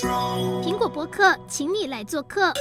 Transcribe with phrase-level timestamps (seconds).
[0.00, 2.54] 苹果播客，请你来做客。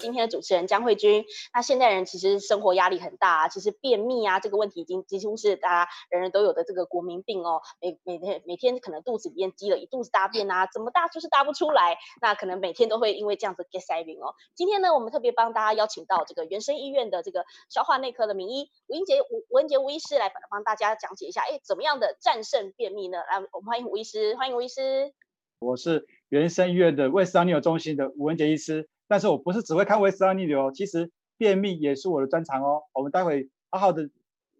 [0.00, 7.60] 今天的主持人江慧君，那现代人其实生活压力很大啊，其实便秘啊这个问题已经几乎是大家人人都有的这个国民病哦。
[7.80, 14.34] 每每天每天可能肚子里面积了一肚子大便啊，怎么大就是大不出来，那可能每天都会因为这样子 get 塞病哦。
[14.56, 23.18] 今天呢，我们特别帮大家邀请到这个原生医院的这个消化内科的名医吴英杰吴吴英杰吴医师来帮帮大家讲解一下，哎，怎么样的战胜便秘呢？
[23.18, 25.12] 来，我们欢迎吴医师，欢迎吴医师。
[25.60, 28.88] 我是原生医院的胃食道逆流中心的吴文杰医师。
[29.06, 32.82] 但是我不是只会看胃食道逆流，其实便秘也是我的专长哦。
[32.94, 34.08] 我们待会好好的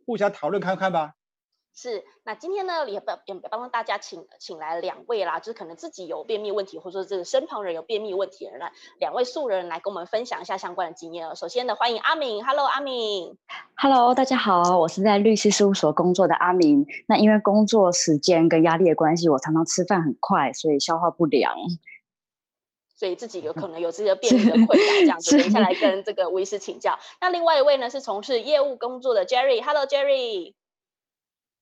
[0.05, 1.15] 互相讨论看看吧。
[1.73, 11.35] 是，那今天呢，也帮也帮大家请请来两位啦，就是可能自己有便秘问题，或者说这个身旁人有便秘问题的人来，两位素人来跟我们分享一下相关的经验哦。
[11.35, 13.37] 首先呢，欢迎阿敏，Hello，阿敏
[13.77, 16.85] ，Hello，大家好，我是在律师事务所工作的阿敏。
[17.07, 21.55] 那因为工作时间跟压力的关系，我常常吃饭很快，所以消化不良。
[22.95, 26.99] 所以自己有 可能有这些便秘的困扰，这样子，等一下来跟这个吴医师请教。
[27.21, 30.53] 那另外一位呢，是从事业务工作的 Jerry，Hello Jerry。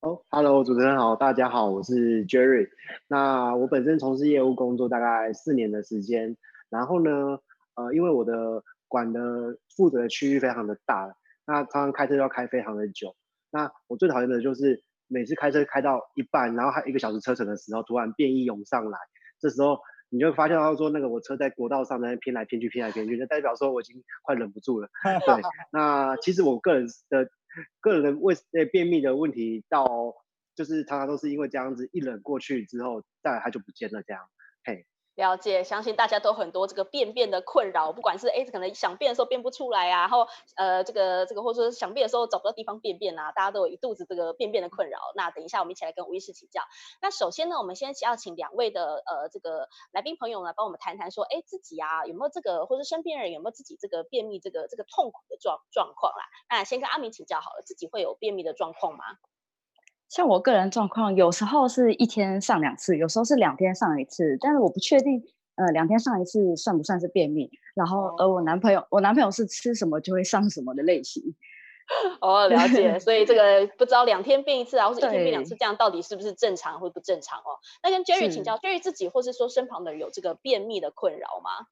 [0.01, 2.69] 哦，Hello，主持人好，大家好，我是 Jerry。
[3.09, 6.37] 那我本身从事业务工作大概四年的时间，
[6.69, 7.39] 然后呢，
[7.75, 11.13] 呃，因为我的管的负责的区域非常的大，
[11.45, 13.13] 那常常开车要开非常的久。
[13.51, 18.97] 那我最讨厌的就是每次开车开到一半，然后还一个小时车程的时候，突然变异涌上来，
[19.41, 19.79] 这时候。
[20.11, 24.89] 你就发现到说，那个我车在国道上在那偏来偏去，偏来偏去，就代表说我已经快忍不住了。
[25.23, 25.35] 对，
[25.71, 27.29] 那其实我个人的
[27.81, 29.85] 个人胃呃便秘的问题，到
[30.55, 34.23] 就是常常都是因为这样子一冷过去之后，再来它就不见了这样。
[34.63, 34.85] 嘿。
[35.19, 40.25] 了解，相信大家都很多这个便便的困扰，不管是哎，可能想便的时候便不出来啊，然后
[40.55, 44.97] 呃，这个这个，或者说想便的时候找不到地方便便啊，大家都有一肚子这个便便的困扰。
[45.15, 46.61] 那等一下我们一起来跟吴医师请教。
[47.01, 56.23] 那首先呢，我们先要请两位的呃这个来宾朋友呢，帮我们谈谈说，哎，自己啊有没有这个，或者身边人有没有自己这个便秘这个这个痛苦的状状况啦？
[56.49, 59.03] 那先跟阿明请教好了，自己会有便秘的状况吗？
[60.09, 65.23] 像我个人状况，有时候是一天上两次，有时候是两天上一次，但是我不确定，
[65.55, 67.49] 呃，两天上一次算不算是便秘？
[67.75, 71.35] 然后，而我男朋友，我男朋友是吃什么就会上什么的类型。
[72.21, 72.99] 哦，了解。
[72.99, 77.61] 所以这个不知道两天便一次啊，或者一天便两次，这样到底是不是正常或不正常哦？
[77.83, 81.67] 那跟 Jerry 请教，Jerry 自己或是说身旁的人有这个便秘的困扰吗？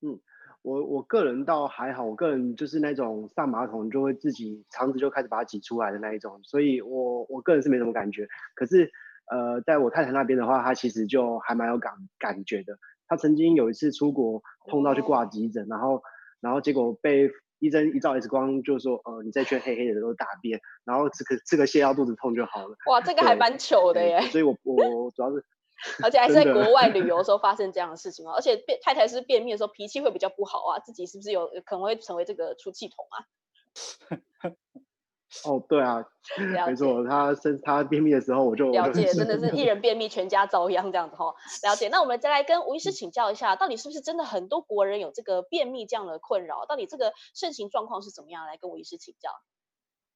[0.00, 0.18] 嗯。
[0.62, 8.28] 我我个人倒还好，我个人就是那种上马桶就会自己肠子就开始把它挤出来的那一种，所以我我个人是没什么感觉。
[8.54, 8.90] 可是，
[9.30, 12.78] 呃，在我太太那边的话，她其实就还蛮有感感觉的。
[13.08, 16.00] 她曾经有一次出国痛到去挂急诊，然后
[16.40, 17.28] 然后结果被
[17.58, 22.76] 医生一照 X 光就说，呃，你这圈黑黑的都是大便，然后吃个吃个泻药肚子痛就好了。
[22.86, 24.20] 哇，这个还蛮糗的耶。
[24.30, 25.44] 所以我我主要是。
[26.02, 33.16] 而且还是在国外旅游的时候 发生这样的事情哦，而且便太太是便秘的时候脾气会比较不好啊，自己是不是有可能会成为这个出气筒啊？
[35.46, 36.04] 哦，对啊，
[36.66, 41.34] 没错，他生他便秘的时候我就了解，真的是一人便秘全家遭殃这样子哈。
[41.62, 46.66] 了解，那我们再来跟吴医师请教一下，到底是不是真的很多国人有这个便秘这样的困扰？
[46.66, 48.46] 到底这个盛行状况是怎么样？
[48.46, 49.30] 来跟吴医师请教。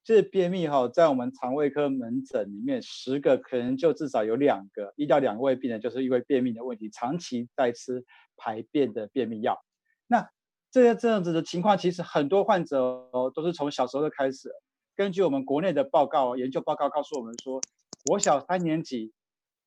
[0.07, 8.05] 这便秘哈，在我们肠胃科门诊里面，十个可能就至少有两个，一到两位病人就是因为便秘的问题，长期在吃
[8.37, 9.61] 排便的便秘药。
[10.07, 10.29] 那
[10.71, 12.79] 这些这样子的情况，其实很多患者
[13.11, 14.49] 哦，都是从小时候就开始。
[14.95, 17.59] 根据我们国内的报告研究报告告诉我们说，
[18.09, 19.11] 我小三年级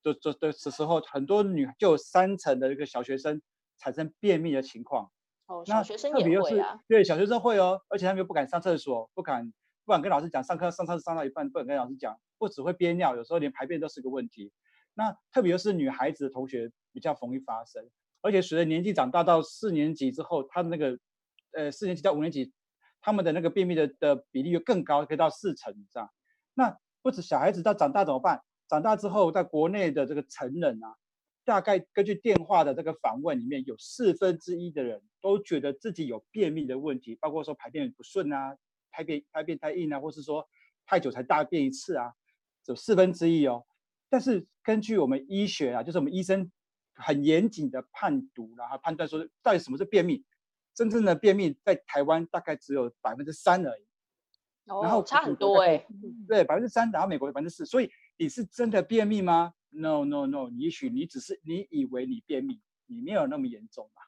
[0.03, 3.43] 就就的时候，很多女就有三成的一个小学生
[3.77, 5.11] 产生便秘的情况。
[5.49, 6.81] 哦，小学生也会啊？
[6.89, 9.53] 对，小学生会哦，而且他们又不敢上厕所，不敢。
[9.91, 14.53] 不敢跟老师讲，上课上上上到一半，不敢跟老师讲，不只会憋尿，有时候连排便都是个问题。
[14.95, 17.91] 那特别是女孩子的同学比较容易发生，
[18.23, 20.97] 而且随着年纪长大到四年级之后，他的那个
[21.51, 22.53] 呃四年级到五年级，
[23.01, 26.09] 他们的那个便秘的的比例又更高，可以到四成以上。
[26.55, 28.41] 那不止小孩子，到长大怎么办？
[28.69, 30.95] 长大之后，在国内的这个成人啊，
[31.45, 38.57] 大概根据电话的这个访问里面，有四分之一的人都觉得自己有便秘的问题，包括说排便不顺啊。
[39.01, 40.47] 排便排便太硬啊，或是说
[40.85, 42.13] 太久才大便一次啊，
[42.67, 43.65] 有四分之一哦。
[44.11, 46.51] 但是根据我们医学啊，就是我们医生
[46.95, 50.25] 很严谨的判读，然后判断说到底什么是便秘，
[50.75, 53.83] 真正的便秘在台湾大概只有百分之三而已。
[54.67, 55.87] 哦，然后差很多哎。
[56.29, 57.65] 对，百分之三，然后美国有百分之四。
[57.65, 64.03] 所以你是真的便秘吗？No No No，也许你只是你以为你便秘，你没有那么严重吧。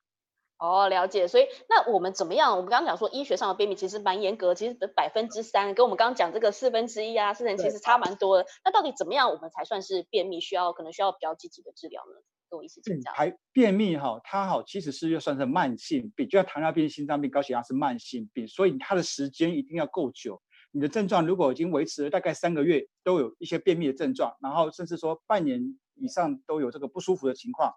[0.62, 1.26] 哦，了解。
[1.26, 2.53] 所以那我们怎么样？
[2.53, 8.47] 我们刚刚讲说医学上的便秘其实蛮严格，其实百分之三跟我们刚刚讲这个四分之一啊，四成其实差蛮多的。
[8.64, 10.41] 那到底怎么样我们才算是便秘？
[10.41, 12.23] 需要可能需要比较积极的治疗呢？
[12.49, 13.11] 跟我一起请教。
[13.12, 20.41] 还便秘哈，它好其实是又算是慢性病，就像糖尿病、心脏病、高血压是慢性病，所以它的时间一定要够久。
[20.70, 25.61] 你的症状如果已经维持了大概三个月，都有一些便秘的症状，然后甚至说半年
[25.97, 27.75] 以上都有这个不舒服的情况。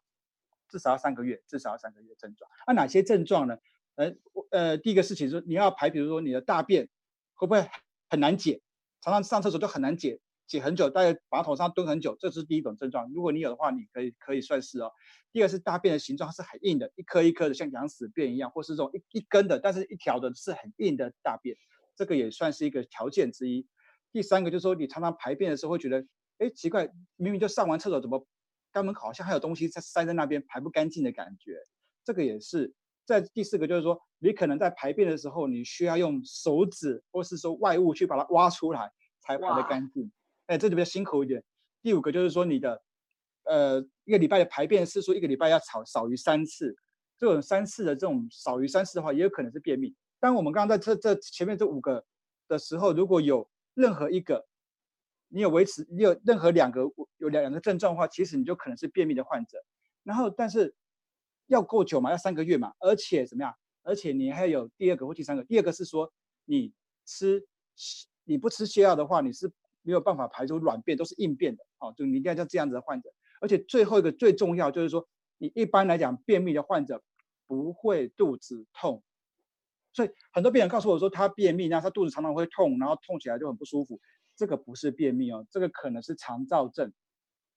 [0.76, 2.52] 至少要三个月，至少要三个月症状。
[2.68, 3.58] 那、哪些症状呢？
[3.96, 4.14] 呃，
[4.52, 6.90] 呃，第一个事情是你要排，比如说你的大便
[7.34, 7.66] 会不会
[8.10, 8.62] 很难解，
[9.00, 13.10] 常常上厕所就很难解，解很久，大概马桶上蹲很久，这是第一种症状。
[13.14, 14.92] 如果你有的话，你可以可以算是哦。
[15.32, 21.56] 第二是大便的形状是很硬的，一颗一颗的，像羊屎便一样，或是这种一一根的，但是一条的是很硬的大便，
[21.96, 23.66] 这个也算是一个条件之一。
[24.12, 26.06] 第三个就是说你常常排便的时候会觉得，
[26.40, 28.28] 哎，奇怪，明明就上完厕所怎么？
[28.76, 31.58] 肛门口好像还有东西在塞在那边排不干净的感觉，
[32.04, 32.74] 这个也是。
[33.06, 38.92] 在第四个就是说，你可能在排便的时候，你需要用手指或是说外物去把它挖出来
[39.22, 40.12] 才排得干净，
[40.48, 41.42] 哎，这就比较辛苦一点。
[41.84, 42.82] 第五个就是说，你的
[43.44, 46.76] 呃一个礼拜的排便次数，一个礼拜要少少于三次，
[47.18, 49.96] 这种三次的这种少于三次的话，也有可能是便秘。
[50.20, 52.04] 当我们刚刚在这这前面这五个
[52.48, 54.48] 的时候，如果有任何一个，
[55.28, 56.82] 你有维持，你有任何两个
[57.18, 59.58] 有两两个症状的话，其实你就可能是便秘的患者。
[60.04, 60.76] 然后，但是
[61.48, 63.54] 要够久嘛，要三个月嘛，而且怎么样？
[63.84, 65.44] 而且你还有第二个或第三个。
[65.44, 66.12] 第二个是说，
[66.46, 66.74] 你
[67.06, 67.46] 吃
[68.24, 69.52] 你不吃泻药的话，你是
[69.82, 71.64] 没有办法排出软便，都是硬便的。
[71.80, 73.10] 哦，就你一定要像这样子的患者。
[73.42, 75.08] 而且最后一个最重要就是说，
[75.38, 77.04] 你一般来讲便秘的患者
[77.48, 79.04] 不会肚子痛。
[79.94, 84.00] 所以很多病人告诉我说，他便秘，那他肚子常常会痛，然后痛起来就很不舒服。
[84.36, 86.92] 这个不是便秘哦，这个可能是肠燥症。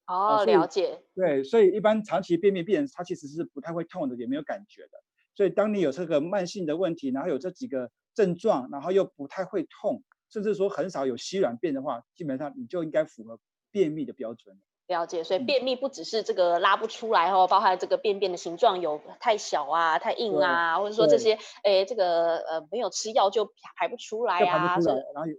[0.07, 1.03] 哦，了解。
[1.15, 4.91] 对，所以一般长期便秘病人，他其实是不太会痛的，也没有感觉的。
[5.35, 13.39] 所以当你有这个慢性的问题，然后有这几个症状，然后又不太会痛，甚至说很少有稀软便的话，基本上你就应该符合
[13.71, 14.59] 便秘的标准。
[14.88, 24.79] 了解，所以便秘不只是这个拉不出来哦，包含这个便便的形状有太小啊、太硬啊，或者说这些，哎，这个呃没有吃药就排不出来啊，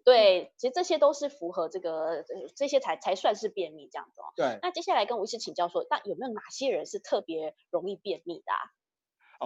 [0.05, 2.23] 对，其实这些都是符合这个
[2.55, 4.25] 这些才才算是便秘这样子哦。
[4.35, 4.59] 对。
[4.61, 8.61] 那接下来跟吴医师请教说，那有没有哪些人是特别容易便秘的啊？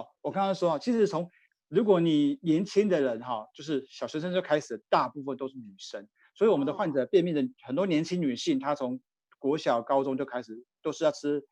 [0.02, 1.30] 哦，我刚刚说啊，其实从
[1.68, 9.00] 如果你年轻的人哈，就是小学生就开始，大部分都是女生，所以我们的患者便秘的很多年轻女性，她从
[9.44, 11.46] 国小、高中就开始都是要吃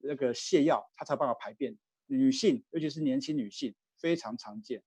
[0.00, 1.78] 那个泻药，他才有办法排便。
[2.04, 4.82] 女性，尤其是年轻女性，非常常见。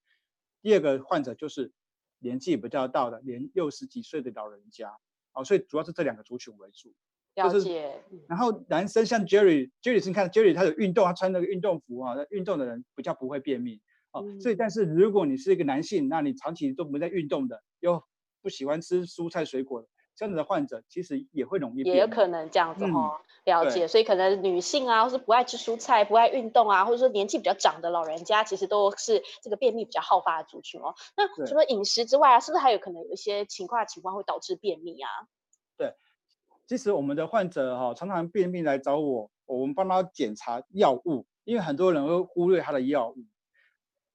[0.61, 1.73] 第二个患者就是
[2.19, 4.95] 年纪比较大的，连六十几岁的老人家。
[5.33, 6.93] 哦，所以主要是这两个族群为主。
[7.33, 7.53] 了解。
[7.53, 13.81] 就是、然后男生像 Jerry，Jerry 你看 Jerry 他有运动，他穿那个运动服啊，运动的人比较不会便秘。
[14.11, 18.03] 哦，嗯、所以但是如果你是一个男性，那你长期都没在运动的，又
[18.43, 19.87] 不喜欢吃蔬菜水果的。
[20.15, 23.87] 这样子的患者其实也会容易，也有可能这样子哦、嗯，了解。
[23.87, 30.93] 所以可能女性啊，或是不爱吃蔬菜、不爱运动啊，或者说年纪比较长的老人家，其实都是这个便秘比较好发的族群哦。
[31.17, 35.09] 那除了饮食之外啊，是不是还有可能有一些情况情况会导致便秘啊？
[35.77, 35.95] 对，
[36.67, 43.15] 其实我们的患者哈，常常便秘来找我，我们帮他检查药物，因为很多人会忽略他的药物。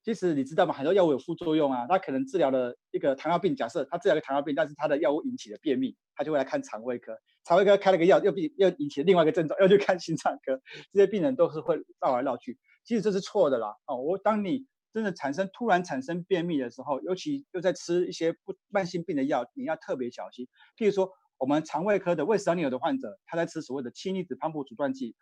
[0.07, 0.73] 其实你知道吗？
[0.73, 1.85] 很多药物有副作用啊。
[1.89, 7.19] 他可能治疗了一个糖尿病，假设他治疗了糖尿病，但是他的药物引起了便秘，他就会来看肠胃科。
[7.43, 10.63] 肠胃科开了个药，又病又引起另外一个症状，又去看心脏科。
[10.93, 12.57] 这些病人都是会绕来绕去。
[12.85, 13.75] 其实这是错的啦。
[13.87, 20.47] 哦，我当你真的产生突然产生便秘的时候，尤其又在吃一些不慢性病的药，你要特别小心。
[20.79, 25.17] 譬如说，我们肠胃科的胃食道逆流的患者，他在吃所谓的氢离子泵阻断剂，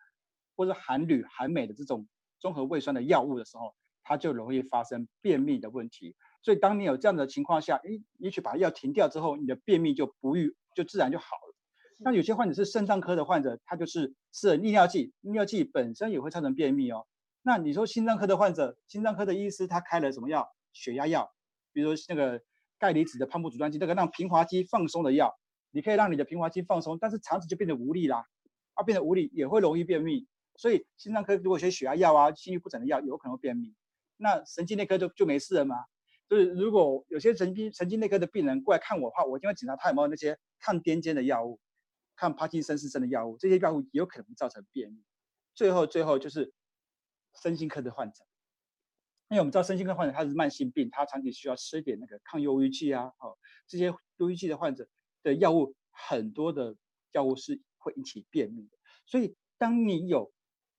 [0.56, 2.06] 或者含铝、含镁的这种
[2.38, 3.74] 综合胃酸的药物的时候。
[4.04, 11.54] 它就容易发生便秘的问题，所以当你有这样的情况下，诶，你去把药停掉之后，你的便秘就不愈，就自然就好了。
[11.98, 17.06] 那有些患者是肾脏科的患者，他就是吃了利尿剂，利尿剂本身也会造成便秘哦。
[17.42, 20.48] 那你说心脏科的患者，心脏科的医师他开了什么药？
[20.72, 21.30] 血压药，
[21.72, 22.42] 比如说那个
[22.78, 25.32] 钙离子的泵浦阻断剂，那个让平滑肌放松的药，
[25.70, 28.26] 你可以让你的平滑肌放松，但是肠子就变得无力啦，
[28.74, 30.26] 啊，变得无力也会容易便秘。
[30.56, 33.72] 所以心脏科如果学血压药啊、心律不整的药，有可能会便秘。
[34.16, 35.76] 那神经内科就就没事了吗？
[36.28, 41.60] 就是如果有些神经神经内科的病人过来看我的话，我就会检查他有没有那些抗癫痫的药物、
[42.16, 45.02] 抗帕金森氏症的药物，这些药物也有可能造成便秘。
[45.54, 46.52] 最后最后就是
[47.42, 48.24] 身心科的患者，
[49.28, 53.36] 因为我们知道身心科患者他是慢性病，他长期需要吃一点那个抗忧郁剂啊，哦，
[53.68, 54.88] 这些忧郁剂的患者
[55.22, 56.74] 的药物很多的
[57.12, 60.32] 药物是会引起便秘的，所以当你有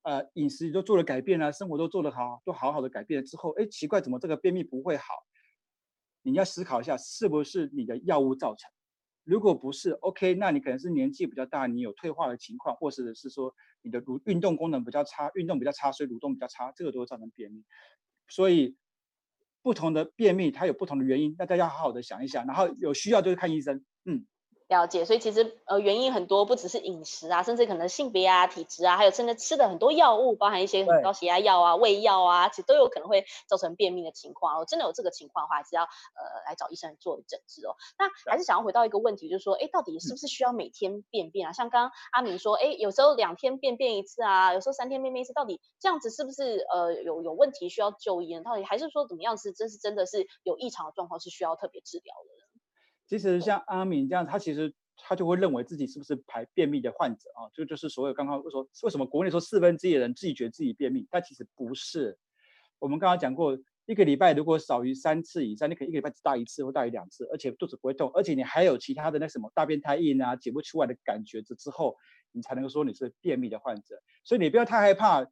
[0.05, 5.05] 呃饮食也都做了改变啊，生活都做得好，都好好的改变了之后，哎，奇怪，怎么这个便秘不会好？
[6.21, 8.69] 你要思考一下，是不是你的药物造成？
[9.23, 17.63] 如果不是，OK，那你可能是年纪比较大，你有退化的情况，或者是说你的运运动功能比较差，运动比较差，所以蠕动比较差，这个都会造成便秘。
[18.27, 18.77] 所以
[19.63, 23.83] 不同的便秘它有不同的原因，那大家好好的想一想，然后有需要就去看医生。
[24.05, 24.27] 嗯。
[24.67, 34.59] 了解，所以其实呃原因很多，不只是饮食啊，甚至可能性别啊、体质啊，还有甚至吃的很多药物，包含一些很高血压药啊、胃药啊，其实都有可能会造成便秘的情况。
[34.59, 35.87] 哦，真的有这个情况的话，还是要呃
[36.47, 37.75] 来找医生做诊治哦。
[37.99, 41.51] 那还是想要回到一个问题，就是说，哎，到底是不是需要每天便便啊？
[41.51, 48.41] 嗯、像刚刚阿明说，哎，有时候两天便便一次啊，有时候三天便便一次，到底这样子是不是呃有有问题需要就医呢？
[48.43, 52.44] 到底还是说怎么样是真是真的是有异常的状况，是需要特别治疗的？
[53.07, 57.49] 其实像阿敏这样，他其实他就会认为自己是不是排便秘的患者啊？
[57.53, 62.17] 就就是所有刚刚说为什么国内说四分之一的人自己觉得自己便秘，但其实不是。
[62.79, 71.95] 我们刚刚讲过，一个礼拜如果少于三次以上，你可以一个礼拜只大一次或大于两次，而且肚子不会痛，而且你还有其他的那什么大便太硬啊、解不出来的感觉之之后，
[72.31, 73.95] 你才能够说你是便秘的患者。
[74.23, 75.25] 所以你不要太害怕。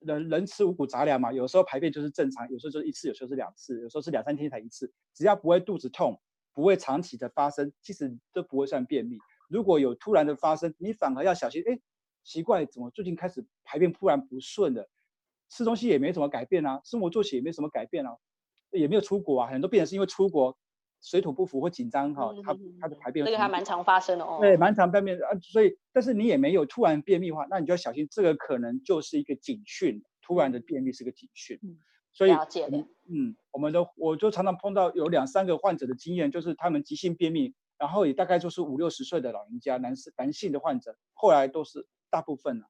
[0.00, 6.16] 人人吃五谷杂粮嘛，有时候排便就是正常，有时候就是一次，有时候是两次，有时候是两三天才一次，只要不会肚子痛。
[6.58, 9.16] 不会长期的发生，其实都不会算便秘。
[9.48, 11.62] 如果有突然的发生，你反而要小心。
[11.64, 11.78] 哎，
[12.24, 14.90] 奇怪，怎么最近开始排便突然不顺了？
[15.48, 18.10] 吃东西也没什么改变啊，生活作息也没什么改变啊，
[18.72, 20.58] 也没有出国啊，很多病人是因为出国
[21.00, 24.38] 水土不服或紧张哈，他他的排便这个还蛮常发生的哦。
[24.40, 31.56] 对，蛮常便秘啊，所以但是你也没有突然便秘的话，那你就要小心，这个可能就是一个警讯，突然的便秘是个警讯。
[31.62, 31.78] 嗯
[32.18, 32.32] 所以，
[33.08, 42.60] 嗯，我们的我就常常碰到有两三个患者的经验，就是他们急性便秘，然后也大概就是五六十岁的老人家，男士男性的患者，后来都是大部分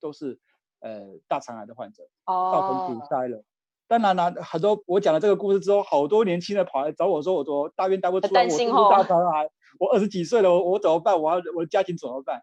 [0.00, 0.40] 都是
[0.80, 3.44] 呃大肠癌的患者，哦，造成堵塞了。
[3.86, 11.20] 当然了，很多我讲了这个故事之后，好多年轻人跑来找我说，我说大便大不出来，我是大肠癌，我二十几岁了，我我怎么办？
[11.20, 12.42] 我要我的家庭怎么办？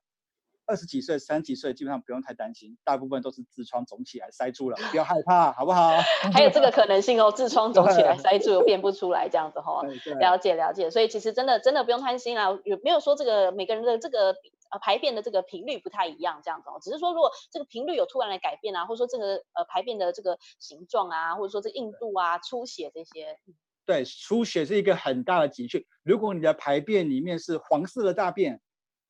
[0.66, 5.92] 二十几岁、三十几岁，基本上不用太担心，大部分都是痔疮肿起来塞住了，不要害怕，好不好？
[6.34, 9.86] 还有这个可能性哦，痔疮肿起来塞住又便不出来，这样子 哈、哦。
[10.20, 14.36] 了解了解，所以其实真的真的不用担心啦，有没有说这个每个人的这个
[14.72, 23.38] 呃排便的这个频率不太一样，这样子哦，只是说如果这个频率有突然的改变啊，或者说这个呃排便的这个形状啊，或者说这个硬度啊、出血这些。
[23.86, 25.86] 对，出血是一个很大的警讯。
[26.04, 28.62] 如果你的排便里面是黄色的大便。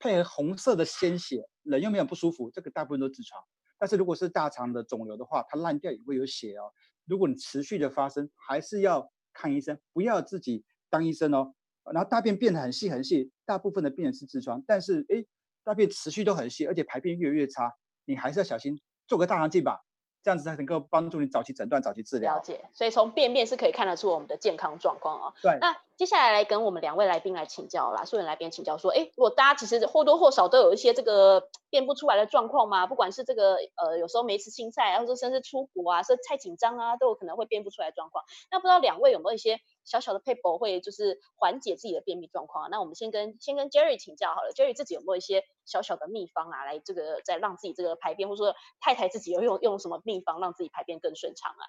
[0.03, 3.41] 配合红色的鲜血，人又没有不舒服，这个大部分都是痔疮。
[3.79, 6.69] 但是如果是大肠的肿瘤的话，它烂掉也会有血哦。
[7.05, 11.53] 如果你持续的发生，还是要看医生，不要自己当医生哦。
[11.93, 15.25] 然后大便变得很细很细，大部分的病人是痔疮，但是诶，
[15.63, 19.85] 大便持续都很细，而且排便越来越差，你还是要小心，做个大肠镜吧。
[20.21, 22.37] 这样子才能够帮助你早期诊断、早期治疗。
[22.37, 25.33] 了解，所以从便便是可以看得出我们的健康状况哦。
[25.41, 25.57] 对。
[25.59, 38.25] 那接下来来跟我们两位来宾来请教啦，素人来宾请教说，哎，如果大家其实或多或少都有一些这个便不出来的状况嘛，不管是这个呃有时候没吃青菜，或者甚至出国啊，是太紧张啊，都有可能会便不出来的状况。
[38.51, 42.69] 那不知道两位有没有一些小小的撇步会就是缓解自己的便秘状况？
[42.69, 51.63] 那我们先跟先跟 Jerry 请教好了，Jerry 自己有没有一些小小的秘方啊，来这个再让自己这个排便，或者说太太自己有用用什么秘方让自己排便更顺畅啊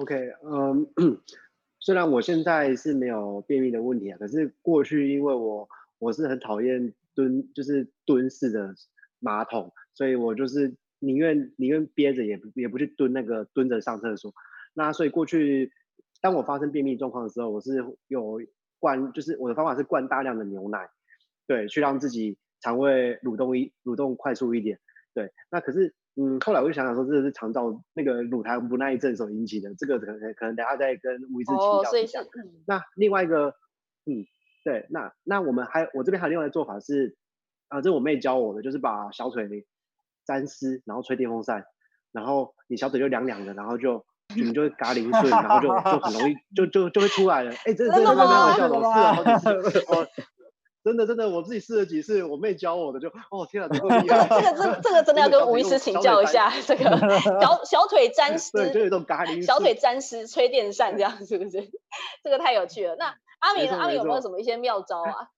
[0.00, 0.14] ？OK，
[0.44, 0.86] 嗯、
[1.86, 5.68] 虽然我现在是没有便秘的问题啊，可是过去因为我
[6.00, 8.74] 我是很讨厌蹲，就是蹲式的
[9.20, 14.34] 马桶，所以我就是宁愿宁愿憋着也不也不去蹲那个蹲着上厕所。
[14.74, 15.70] 那所以过去
[16.20, 17.76] 当我发生便秘状况的时候，我是
[18.08, 18.40] 有
[18.80, 20.90] 灌，就是我的方法是灌大量的牛奶，
[21.46, 24.80] 对，去让自己肠胃蠕动一蠕动快速一点。
[25.14, 25.94] 对，那可是。
[26.18, 32.22] 嗯，后来我就想想说，这是肠道那个乳糖不耐症所引起的，这个可能可能等下再跟吴医师请教一下。
[32.22, 32.26] 哦、
[32.66, 33.48] 那另外一个，
[34.06, 34.24] 嗯，
[34.64, 37.16] 对，那那我们还我这边还有另外一个做法是，
[37.68, 39.46] 啊，这是我妹教我的，就是把小腿
[40.24, 41.66] 沾湿，然后吹电风扇，
[42.12, 47.50] 然后你小腿就凉凉的，然后就你就会嘎铃顺，然后就就很容易就就就会出来了。
[47.66, 49.50] 哎，这这这没有效果，是啊，好几次
[49.92, 50.08] 哦。
[50.86, 56.84] 真的真的，我自己试了几次，我妹教我的就，哦天啊，这个 这个这这个真的要跟吴医师请 教一下，这个
[57.40, 61.68] 小小腿沾湿， 对，就有一种咖喱，小腿沾湿吹电扇这样是不是？
[62.22, 62.94] 这个太有趣了。
[62.94, 63.76] 那阿明呢？
[63.78, 65.28] 阿明有没有什么一些妙招啊？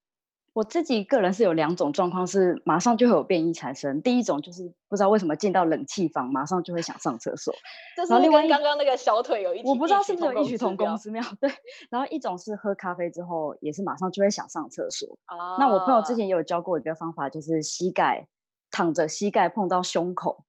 [0.58, 4.02] 我自己个人是有两种状况，是马上就会有便意产生。
[4.02, 7.54] 第一种就是不知道为什么进到冷气房，马上就会想上厕所。
[7.96, 11.22] 然后另外刚刚那个小腿有一，我不知道是不是有异曲同工之妙。
[11.40, 11.48] 对，
[11.90, 15.06] 然后一种是喝咖啡之后也是马上就会想上厕所。
[15.28, 15.54] 哦。
[15.60, 18.26] 那我朋友之前也有教过一个方法，就是膝盖
[18.72, 20.44] 躺着，膝盖碰到胸口，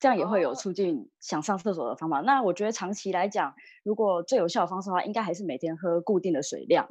[0.00, 2.18] 这样也会有促进想上厕所的方法。
[2.22, 3.54] 那我觉得长期来讲，
[3.84, 6.88] 如果最有效的方式的话，应该还是每天喝固定的水量。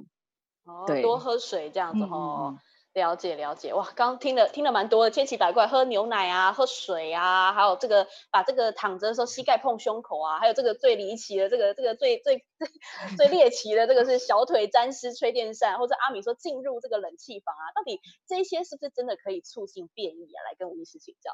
[0.65, 2.56] 哦，对，多喝水这样子哦。
[2.58, 2.60] 嗯
[2.94, 12.44] 了解了解，哇，刚刚听了听了蛮多的，千奇百怪，喝牛奶啊，喝水啊，还有这个把这个躺着的时候膝盖碰胸口啊，还有这个最离奇的这个这个最最
[13.15, 20.44] 最猎奇的这个是小腿沾湿吹电扇，或者阿米说进入这个冷气房啊，到底这些是不是真的可以促进变异啊？
[20.44, 21.32] 来跟吴医师请教。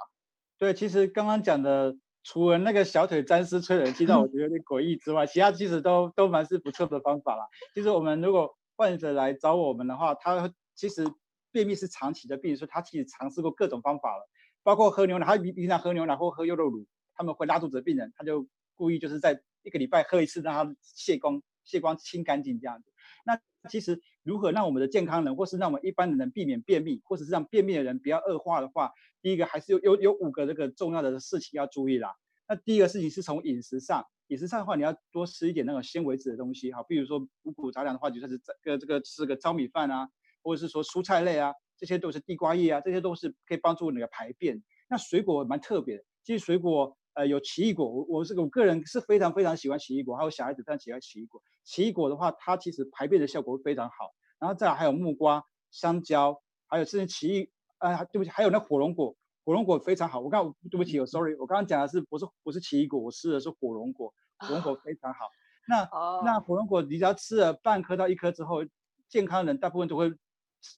[0.60, 7.48] 对，其实刚刚讲的，除了那个小腿沾湿吹冷气让我觉得有点诡异之外，其他其实都都蛮是不错的方法啦。
[7.74, 11.06] 其实我们如果患者来找我们的话，他其实。
[11.50, 14.30] 便秘是长期的病，所以他其实尝试过各种方法了，
[14.62, 22.92] 包括喝牛奶，他平平常喝牛奶或喝优酪乳，他们会拉肚子的病人，他就故意就是在一个礼拜喝一次，让他泄光、泄光清干净这样子。
[23.26, 28.92] 那其实如何让我们的健康人，或是让我们一般的人避免便秘，或者是让便秘的人不要恶化的话，
[29.22, 32.14] 第一个还是有有有五个这个重要的事情要注意啦。
[32.48, 40.10] 那第一个事情是从饮食上，饮食上的话，你要多吃一点那种纤维质的东西，好，比如说五谷杂粮的话，就算是这个这个吃个糙米饭啊。
[40.44, 44.64] 或者是说蔬菜类啊，这些都是地瓜叶啊，这些都是可以帮助你的排便。
[44.88, 51.42] 那水果蛮特别的，其实水果呃有奇异果，我我这个我个人是非常非常喜欢奇异果，还有小孩子非常喜欢奇异果。
[51.66, 54.14] 奇异果的话，它其实排便的效果非常好。
[54.40, 59.18] 然后再来还有木瓜、香蕉，还有甚至奇异呃对不起，还有那火龙果，
[59.48, 60.20] 火龙果非常好。
[60.20, 65.30] 我刚对不起，我 sorry，我刚刚讲的是不是不是奇异果，我吃的是火龙果，火龙果非常好。
[65.70, 66.22] 那、oh.
[66.26, 68.66] 那火龙果你只要吃了半颗到一颗之后，
[69.08, 70.14] 健康人大部分都会。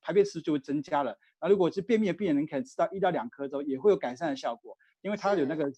[0.02, 1.18] 排便次数就会增加了。
[1.42, 5.72] 那如果是便秘的病人，你可能吃到一到两颗之后，也会有改善的效果，因为它有那个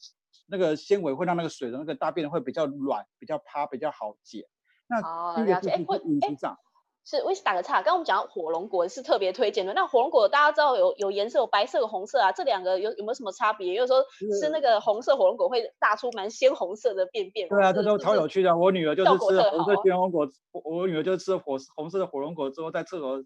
[0.48, 4.44] 那个纤维会让那个水的那个大便会比较软、比较趴、比较好解。
[4.88, 5.00] 那
[5.36, 6.58] 第二个是饮食上，
[7.04, 9.74] 是我打个岔，刚刚我们讲火龙果是特别推荐的。
[9.74, 13.74] 那火龙果大家知道有有颜色，有白色、有红色啊，这两个有有没有什么差别？
[13.74, 14.02] 有时候
[14.40, 17.48] 吃那个红色火龙果会炸出蛮鲜红色的便便。
[17.50, 18.58] 对啊，这都超有趣的。
[18.58, 23.24] 我女儿就是吃红色鲜红果，我女儿就是吃火红色的火龙果之后在厕所。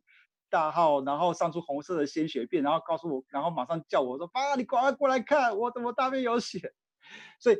[0.47, 6.59] 大号，然后上出红色的鲜血便，然后告诉我，然后马上叫我说：“爸，你赶快过来看，我怎么大便有血？”
[7.41, 7.57] 所以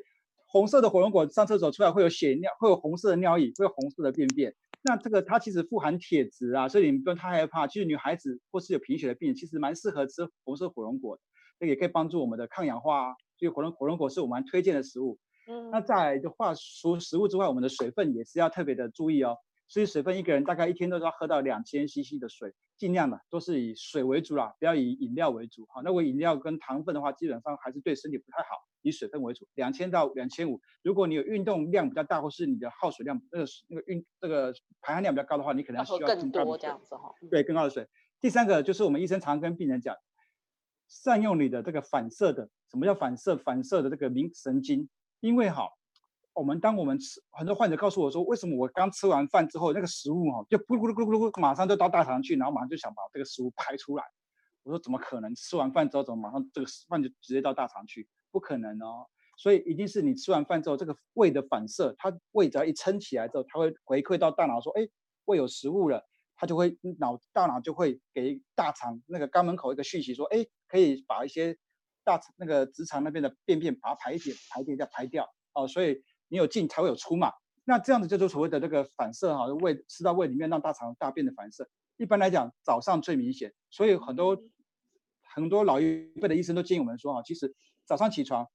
[0.47, 4.53] 红色的火龙果上厕所出来会有血尿，会有红色的尿液，会有红色的便便。
[4.85, 7.65] 那这个它其实富含铁质啊，所以你不用太害怕。
[7.65, 11.21] 其实女孩子或是有贫血的病人，其实蛮适合吃红色火龙果的，
[11.59, 13.15] 这也可以帮助我们的抗氧化啊。
[13.37, 15.17] 所以火龙火龙果是我们蛮推荐的食物。
[15.47, 19.35] 嗯，那再来的话，除食物之外，我们的水分也是要特别的注意哦。
[19.67, 25.67] 所以水分一个人大概一天都要喝到两千 CC 的水，尽量的都是以水为主啦，不要以饮料为主。
[25.73, 28.47] 好，那我饮料跟糖分的话，基本上还是对身体不太好，
[28.83, 30.61] 以水分为主，两千到两千五。
[30.83, 37.11] 如果你有运动量比较大，或是你的耗水量那个那个运这个排汗量比较高的话，你可能需要更多这样子哈。
[37.31, 37.87] 对，更高的水。
[38.21, 39.95] 第三个就是我们医生常跟病人讲，
[40.87, 43.35] 善用你的这个反射的，什么叫反射？
[43.35, 44.87] 反射的这个明神经，
[45.21, 45.71] 因为好。
[46.35, 54.03] 我们当我们吃，很多患者告诉我说，为什么我刚吃完饭之后，那个食物哈就咕噜咕噜咕噜咕噜，马上就到大肠去，然后马上就想把这个食物排出来。
[54.63, 55.33] 我说怎么可能？
[55.33, 58.09] 吃完饭之后怎么马上这个饭就直接到大肠去？
[58.31, 59.07] 不可能哦。
[59.37, 64.85] 所以一定是你吃完饭之后，这个胃的反射，它胃只要一撑起来之后，它会回馈到大脑说，哎，
[65.23, 71.57] 胃有食物了，它就会脑大脑就会给大肠那个肛门口一个讯息说，哎，可以把一些
[72.03, 76.03] 大肠那个直肠那边的便便把它排一点，排一点再排掉哦，所以。
[76.35, 77.31] 你有进才会有出嘛，
[77.63, 81.65] 那这样子就是所谓的这个反射哈，胃吃到胃里面让大肠大便的反射。
[81.95, 84.37] 一般来讲，早上最明显，所以很多
[85.33, 88.49] 很多老一辈的医生都建议我们说哈，其实早上起床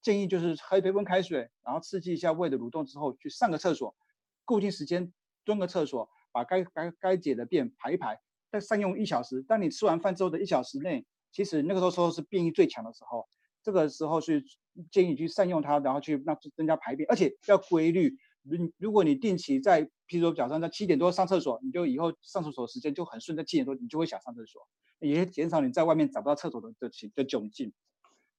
[0.00, 3.96] 建议就是喝一杯温开水，然后刺激一下胃的蠕动之后去上个厕所，
[4.44, 5.12] 固定时间
[5.44, 8.20] 蹲个厕所，把该该该解的便排一排，
[8.52, 9.42] 再善用一小时。
[9.42, 13.28] 当你吃完饭之后的一小时内，其实那个时候时候是便意最强的时候。
[13.64, 14.44] 这个时候是
[14.92, 18.16] 建议你去善用它，然后去让增加排便，而且要规律。
[18.42, 27.72] 如如果你定期在，譬如说早上在七点多上厕所，你就以后上厕所时间就很顺，在七点多你就会想上厕所，也减少你在外面找不到厕所的的的窘境。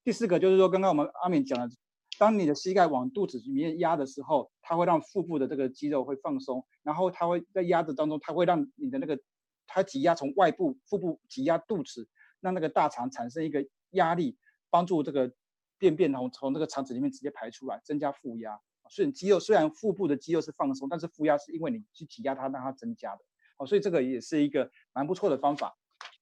[0.04, 1.76] 第四个就是说，刚刚我们阿敏讲的，
[2.20, 9.20] 当你的膝盖往肚子里面压的时候，它会让腹部的这个肌肉会放松，然后它会在压的当中，它会让你的那个
[9.66, 12.08] 它挤压从外部腹部挤压肚子，
[12.42, 14.38] 让那个大肠产生一个压力。
[14.76, 15.32] 帮助这个
[15.78, 18.60] 便便从从那个肠子里面直接排出来，增加负压。
[18.90, 23.22] 所以肌肉虽然腹部的肌肉是放松，但是负压是因为你去挤压它，让它增加的。
[23.58, 25.74] 哦，所以这个也是一个蛮不错的方法。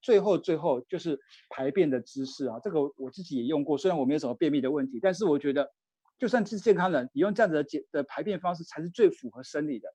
[0.03, 5.71] 最后最后就是排便的姿势啊，这个我自己也用过，虽然我没有什么便秘的问题，但是我觉得
[6.19, 9.89] 就算是健康人，你用这样子的解的排便方式才是最符合生理的。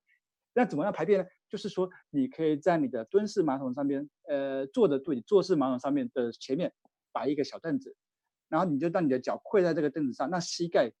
[0.53, 1.25] 那怎么样排便呢？
[1.47, 6.73] 就是说你可以在你的蹲式马桶上面，呃，坐的对，坐式马桶上面的前面
[7.11, 7.95] 摆一个小凳子。
[8.49, 10.91] 然后你就让你的脚跪在这个凳子上，那膝盖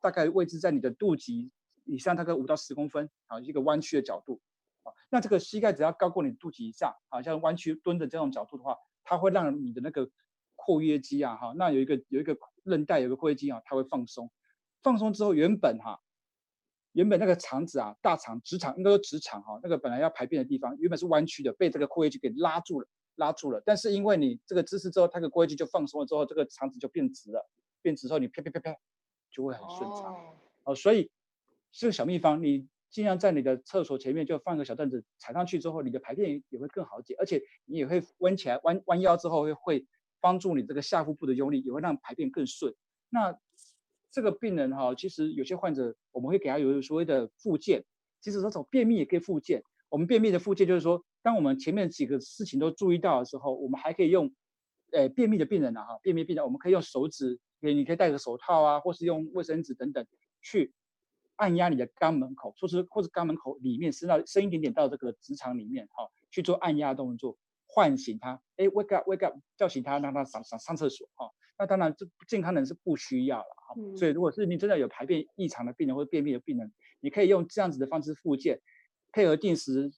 [0.00, 1.50] 大概位置在你的肚脐
[1.84, 4.40] 以上，大概五到十公分，啊，一个弯曲的角度，
[4.82, 10.10] 啊，那这个膝盖只要高过你肚脐以上，啊，像弯曲蹲的这种角度的话，它会让你的那个
[10.56, 14.30] 括约肌啊，哈，那有一个有一个韧带，有个括约肌啊，它会放松，
[14.82, 16.00] 放松之后，原本哈。
[16.92, 22.88] 原本那个肠子啊，大肠、直肠应该说直肠哈，那个本来要排便的地方，原本是弯曲的，被这个括约肌给拉住了，
[23.20, 23.62] 拉住了。
[23.64, 27.48] 但是因为你这个姿势之后，它的括约肌就放松了之后，这个肠子就变直了，
[27.82, 28.76] 变直之后你啪啪啪啪
[29.30, 30.14] 就会很顺畅。
[30.14, 31.10] 哦，哦，所以
[31.70, 39.86] 这个小秘方，你尽量在你的厕所前面就放个小凳子，踩上去之后，你的排便也会更好解，而且你也会弯起来，弯弯腰之后会会
[40.20, 42.74] 帮助你这个下腹部的用力，也会让排便更顺。
[43.10, 43.38] 那
[44.10, 47.84] 这个病人哈，其实有些患者我们会给他有所谓的复健，
[48.20, 49.62] 其实这种便秘也可以复健。
[49.88, 54.30] 我们便秘的复健就是说，当我们前面几个事情都注意到的时候，我们还可以用，
[54.92, 60.06] 呃，便秘的病人啊哈，便秘病人我们可以用手指，你你可以戴个手套啊，或是用卫生纸等等
[60.42, 60.72] 去
[61.36, 71.30] 按压你的肛门口，或是或是肛门口里面伸到伸一点点到这个直肠里面哈，去做按压动作，唤醒他，哎，wake up，wake up，叫醒他，让他上上上厕所哈。
[71.58, 73.74] 那当然，这健康人是不需要了哈。
[73.94, 78.58] 所以，如果是你真的有排便异常的病人或者便秘的病人，你可以用这样子的方式复健，
[79.12, 79.92] 配合定时，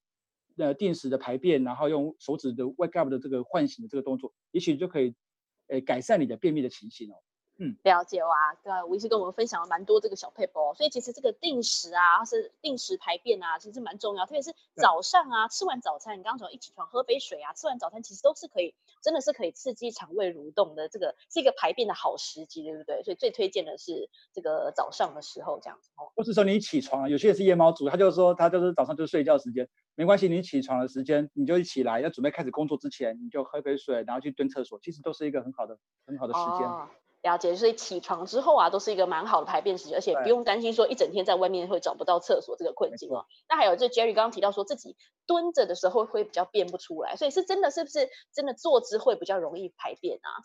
[0.56, 5.14] 呃，定时的排便，然后用手指的 wake up 的这个唤醒的这个动作，也许就可以，
[5.68, 7.16] 呃，改善你的便秘的情形哦。
[7.58, 23.02] 嗯，了解哇，对，吴医师跟我们分享了蛮多这个小撇步，所以其实这个定时啊，是定时排便啊，其实蛮重要，特别是早上啊，吃完早餐，你刚刚讲一起床喝杯水啊，吃完早餐其实都是可以，真的是可以刺激肠胃蠕动的，这个是一个排便的好时机，对不对？
[23.04, 26.10] 所以最推荐的是这个早上的时候这样子哦。
[26.16, 36.68] 或是说你起床，有些人是夜猫族，他就说他就是早上就睡觉时间，没关系，你起床的时间你就一起来，要准备开始工作之前，你就喝杯水，然后去蹲厕所，其实都是一个很好的很好的时间。
[36.68, 36.88] 哦
[37.22, 43.24] 了解，所以起床之后啊，都是一个蛮好的排便时间，而且不用担心说一整天在外面会找不到厕所这个困境哦。
[43.48, 50.42] 那还有，就 Jerry 刚刚提到说自己蹲着的时候会比较便不出来，所以是真的是不是真的坐姿会比较容易排便啊？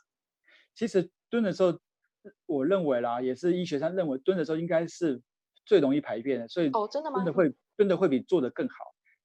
[0.76, 1.80] 其实蹲的时候，
[2.46, 5.24] 我认为啦，也是医学上认为蹲的时候应该是
[5.66, 7.18] 最容易排便的，所以哦，真的吗？
[7.18, 8.76] 真的会蹲的会比坐的更好。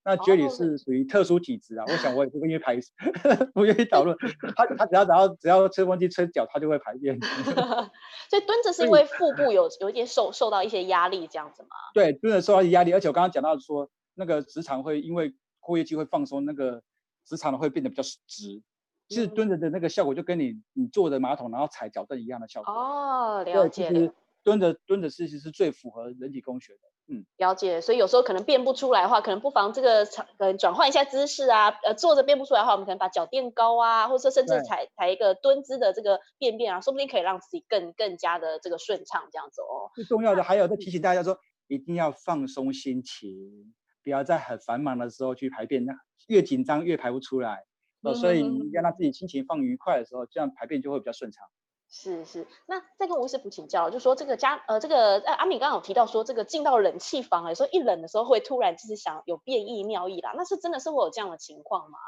[0.05, 2.77] 那 Jerry 是属于特殊体质啊，哦、我想我也不愿意排，
[3.55, 4.17] 不愿意讨论。
[4.57, 7.21] 他他只要只要只要吹风机吹脚，他就会排便。
[8.29, 11.69] 所以蹲着是因为腹部有有一点受受到一些压力这样子吗？
[11.95, 16.83] 对，蹲着受到一些压力，而且我刚刚讲到说，那个直肠会因为括约肌会放松，那个
[17.25, 18.63] 直肠会变得比较直。
[19.09, 22.73] 其实蹲着的那个效果就跟你你坐着马桶然后踩脚凳一样的效果。
[22.73, 24.13] 哦，了解。
[24.43, 26.81] 蹲着蹲着其实是最符合人体工学的。
[27.09, 27.81] 嗯，了解。
[27.81, 31.71] 所以有时候可能便不出来的话，可能不妨这个可能转换一下姿势啊。
[31.85, 39.91] 呃，坐着便不出来的话，我们可能把脚垫高啊，或者说甚至踩踩一个蹲姿的这个便便啊，说不定可以让自己更更加的这个顺畅这样子哦。
[39.95, 45.95] 最重要的还有再提醒大家说，一定要放松心情，不要在很繁忙的时候去排便，那
[46.29, 47.65] 越紧张越排不出来。
[48.03, 51.47] 呃，所以你要让自己心情放愉快的时候，这样排便就会比较顺畅。
[51.95, 61.99] 是是，那再跟吴医师傅请教，就说这个家呃，这个呃阿敏刚刚有提到说，这个进到冷气房哎，说一冷的时候会突然就是想有便意尿意啦，那是真的是会有这样的情况吗？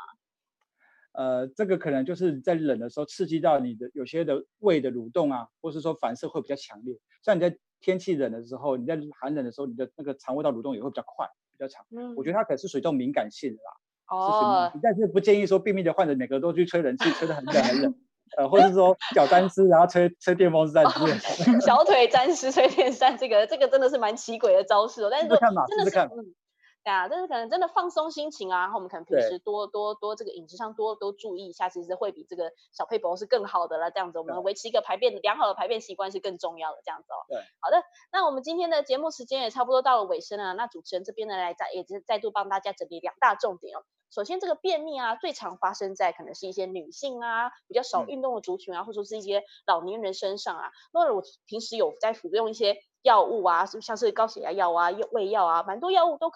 [1.13, 6.99] 呃，这个可能就是在冷的时候刺激到你的有些的胃的蠕动啊，或是说反射会比较强烈。
[7.23, 11.85] 像你在天气冷的时候，你在寒冷的时候，你的那个肠胃道蠕动也会比较快，比较强。
[11.91, 13.71] 嗯，我觉得它可能是属于这种敏感性的啦。
[14.09, 17.95] 哦，但是不建议说便秘的患者每个都去吹冷气，吹得很冷很冷。
[18.37, 21.13] 呃，或者是说 脚沾湿，然后吹吹电风扇之类。
[21.61, 25.09] 小腿沾湿吹电扇，这个这个真的是蛮奇诡的招式哦。
[25.11, 26.35] 但是说真的是，嗯，
[26.85, 33.91] 对啊，但是可能真的放松心情啊，然后我们可能平时多多多这个饮食上多多注意一下，其实会比这个小配博是更好的了。
[33.91, 36.83] 这样子，我们维持一个排便良好的排便习惯是更重要的。
[36.85, 37.25] 这样子哦。
[37.27, 40.53] 对，好的，那我们今天的节目时间也差不多到了尾声了。
[40.53, 43.83] 那主持人这边呢，来再也是再度帮大家整理两大重点哦。
[44.11, 50.71] 首先，这个便秘啊，最常发生在可能是一些女性啊，比较少运动的族群啊，嗯、或者说是一些老年人身上啊。
[50.93, 56.31] 那我平时有在服用一些药物啊，像是高血压药啊、胃药啊，蛮多药物都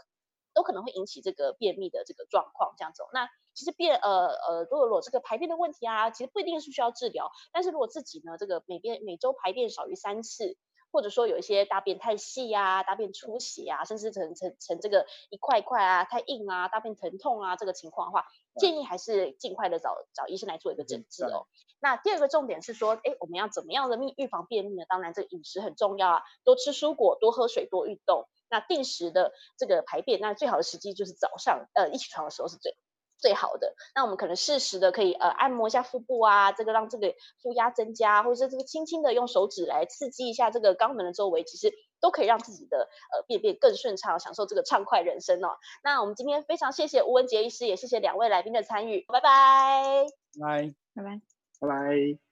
[0.58, 2.74] 都可能会引起这个便秘的这个状况。
[2.76, 10.56] 这样子，那其实便呃呃，如果如果这个排便的问题啊，其实不一定是需要治疗，但是如果自己呢，这个每便每周排便少于三次。
[10.90, 18.26] 或者说有一些大便太细啊，大便出血啊，甚至成成成这个一块一块啊，太硬啊，大便疼痛啊，这个情况的话，
[18.58, 21.46] 建议还是尽快的找找医生来做一个诊治哦。
[21.80, 24.84] 那第二个重点是说，哎，我们要怎么样的秘预防便秘呢？
[24.88, 28.26] 当然，这个饮食很重要啊，多吃蔬果，多喝水，多运动。
[28.50, 32.74] 那定时的这个排便，那最好的时机就是早上，呃，一起床的时候是最
[33.18, 33.74] 最好的。
[33.94, 45.58] 那我们可能适时的可以呃按摩一下腹部啊，这个让这个腹压增加，或者是这个轻轻的用手指来刺激一下这个肛门的周围，其实都可以让自己的呃便便更顺畅，享受这个畅快人生哦。
[45.82, 50.06] 那我们今天非常谢谢吴文杰医师，也谢谢两位来宾的参与，拜拜，
[50.40, 51.20] 拜拜拜，
[51.60, 52.27] 拜拜。